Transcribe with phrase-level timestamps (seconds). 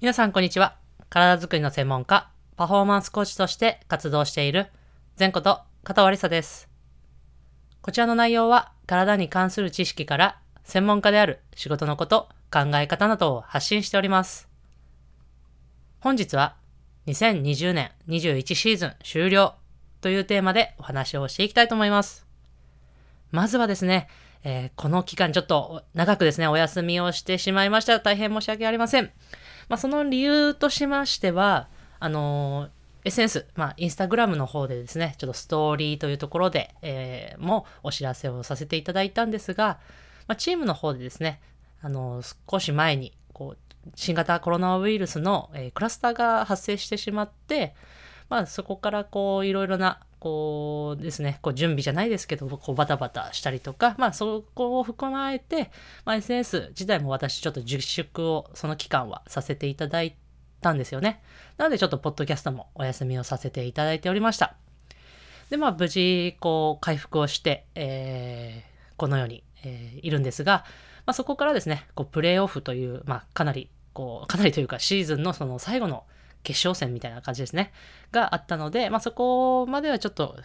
[0.00, 0.76] 皆さんこんにちは。
[1.10, 4.68] 体づくりの専門家、パフォーマンスコーチとして活動している、
[5.18, 6.68] 前こと片割さです。
[7.80, 14.48] こちらの内容は、体に関する知識から、専門家である仕事のこと、考え方などを発信しております。
[15.98, 16.54] 本日は、
[17.08, 19.56] 2020年21シーズン終了
[20.00, 22.24] というテーマでお話をしていきたいと思います。
[23.32, 24.06] まずはですね、
[24.44, 27.98] えー、この期間ちょっと長くですね、お休みをしてしまいました。
[27.98, 29.10] 大変申し訳ありません。
[29.68, 31.68] まあ、その理由としましては、
[32.00, 32.68] あのー、
[33.04, 39.78] SNS、まあ、インスタグラムの方でですね、ちょっとストーリーというところで、えー、もお知らせをさせていただいたんですが、
[40.26, 41.40] まあ、チームの方でですね、
[41.80, 43.58] あの、少し前に、こう、
[43.94, 47.74] 新型コロナウイルスの、えー、クラスターが発生してしまって、
[48.28, 55.70] まあ、そこからこう、いろいろなこうですね、こう準備じゃないですけど、こうバタバタしたりとか、まあそこを含まれて、
[56.04, 60.16] まあ、SNS 自体も私ちょっと自粛をその期間はさせていただい
[60.60, 61.22] たんですよね。
[61.56, 64.56] なのでちょっとポッドキャストもお休みをさせていただいておりました。
[65.50, 70.64] で、まあ無事こう回復をして、えー、このように、えー、いるんですが、
[71.06, 76.04] まあそこからですね、こうプレイオフという、まあかなり、こう、かなりというかシーズンのその最後の
[76.48, 77.72] 決勝戦みたいな感じですね。
[78.10, 80.36] があったので、まあ、そこまではちょっと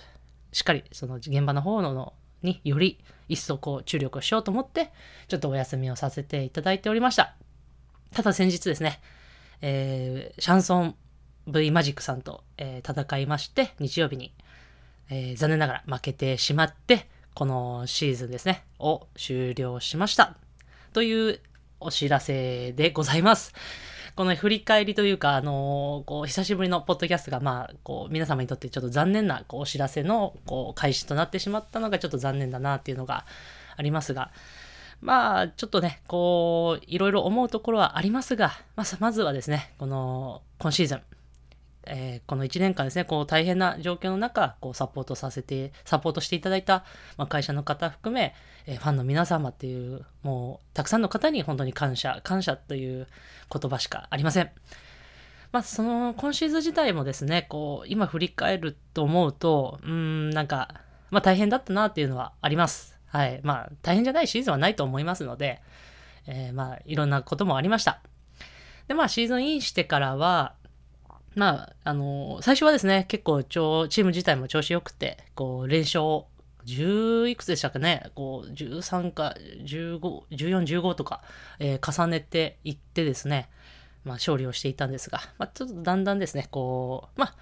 [0.51, 4.91] しっかりその現場の方のにより一層こう注力をしようと思って、
[5.29, 7.35] ちょっとお休みをさせていただいておりました。
[8.11, 8.99] ただ先日ですね、
[9.61, 10.95] えー、シャンソン
[11.47, 14.33] V マジックさんと、えー、戦いまして、日曜日に、
[15.09, 20.35] えー、残念ながら負けてしまって、このシーズンですね、を終了しました。
[20.91, 21.39] という
[21.79, 23.53] お知らせでございます。
[24.15, 33.25] この振り返りというか、あの、こう、久しぶりのポッドキャストが、まあ、こう、皆様にとってちょっと残念な、こう、お知らせの、こう、開始となってしまったのがちょっと残念だなっていうのが
[33.75, 34.31] ありますが、
[35.01, 41.01] まあ、ちょっとね、こう、いろいろ思うところはありますが、まあ、まずはですね、この、今シーズン、
[41.85, 46.85] えー、この1年間ですね、こう大変な状況の中、こうサポートさせて、サポートしていただいた、
[47.17, 48.33] まあ、会社の方含め、
[48.65, 53.07] えー、ファンの皆様っていう、もうたくさんの方に本当に感謝、感謝という
[53.51, 54.51] 言葉しかありません。
[55.51, 62.97] まあ、その今シーズン自体もですね、こう、今振り返ると思うと、うん、なんか、まあ大変だったなっていうのはあります。
[63.05, 63.39] はい。
[63.43, 65.61] まあ大変じゃないシーズンはないと思いますので、
[66.25, 68.01] えー、まあいろんなこともありました。
[68.87, 70.55] で、まあシーズンインしてからは、
[71.35, 76.25] まあ、あの、最初はですね、結構、チーム自体も調子良くて、こう、連勝、
[76.65, 79.35] 10いくつでしたかね、こう、13か、
[79.65, 79.99] 15、
[80.31, 81.21] 14、15とか、
[81.59, 83.49] えー、重ねていってですね、
[84.05, 87.35] まあ、勝利をしていたんですが、まあ、ちょっとだんだんですね、こう、まあ、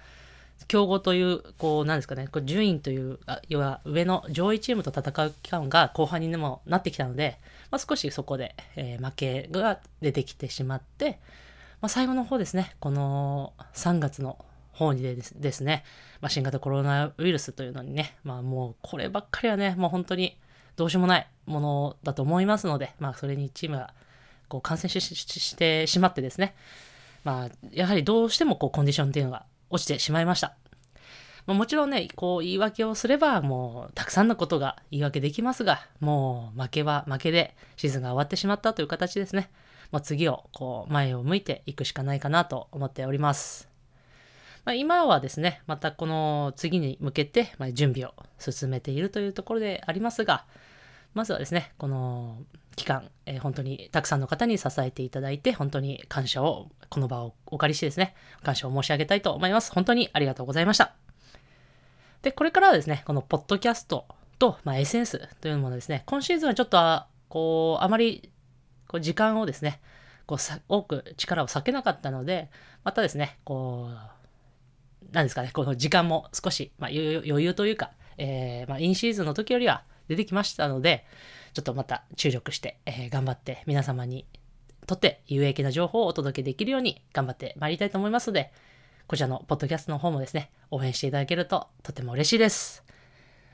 [0.68, 7.38] 強豪という、こう、なんですかね、こう順位という、あ要は上の上位チームと戦う期間が後半にもなってきたので、
[7.70, 11.18] まあ、少しそこで、えー、負けが出てきてしまって、
[11.82, 14.38] まあ、最後の方ですね、この3月の
[14.70, 15.84] 方にですね、
[16.20, 20.38] まあ、新型コロナウイルスというのにね、まあもうこればっかりはね、もう本当に
[20.76, 23.92] どうしようもないものだと思いますので、まあそれにチームが
[24.48, 26.54] こう感染してしまってですね、
[27.24, 30.54] まあやはりどうしてもこうコンディションっていうのが落ちてしまいました。
[31.46, 39.50] まあ、もちろんね、こう言い訳をすればもうたくさんのことが言い訳できますが、もう負けは負けでシーズンが終わってしまったという形ですね。
[39.92, 43.68] まあ、次をこう前を向いていくしかないかなと思っております。
[44.64, 50.44] まあ、今はですね、またこの次に向けて、準備を進めているというところでありますが、
[51.14, 52.38] まずはですね、この
[52.76, 59.72] 期間、えー、本当にたくさんの方に支えていただいて、本当に感謝を、この場をお借りしてですね、感謝を申し上げたいと思います。
[59.72, 60.94] 本当にありがとうございました。
[62.22, 64.06] で、これからはですね、このポッドキャスト
[64.38, 68.30] と、まあ、エッセンスというものですね、今シーズンはちょっと、こう、あまり
[68.92, 69.80] こう時間をですね、
[70.26, 72.50] こうさ多く力を割けなかったので、
[72.84, 81.06] またですね、こう、なんですかね、この時間も少し、まあ、余裕というか、えー、まあ、インシーズンの時よりは出てきましたので、
[81.54, 84.26] ちょっとまた注力して、えー、頑張って皆様に
[84.86, 88.52] とって有益な情報をお届けできるように頑張ってまいりたいと思いますので、
[89.06, 92.84] こちらのポッドキャストの方もですね、応援していただけるととても嬉しいです。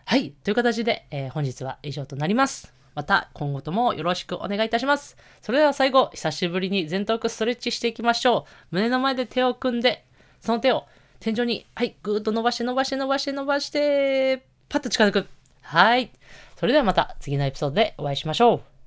[0.05, 2.78] はい、という形で、えー、本日は以上となります。
[2.99, 5.17] また今後ともよろしくお願いいたします。
[5.41, 8.39] それでは最後、久しぶりに前頭屈ストレッチしていきましょ
[8.73, 8.75] う。
[8.75, 10.05] 胸の前で手を組んで、
[10.41, 10.85] その手を
[11.21, 15.29] 天井に、はい、ぐーっと伸ばして伸ばして伸ばして伸ばして、パッと近づく。
[15.63, 16.11] はい。
[16.59, 18.78] それではまた次のエピソードでお会いしましょう。